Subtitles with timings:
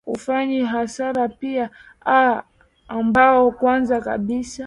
[0.07, 1.69] ufanyi hasara pia
[2.05, 2.41] aa
[2.87, 4.59] ambao kwanza kabisa